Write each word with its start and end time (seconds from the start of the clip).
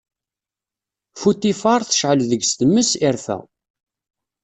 Futifaṛ 1.19 1.79
tecɛel 1.83 2.19
deg-s 2.29 2.51
tmes, 2.53 2.89
irfa. 3.07 3.37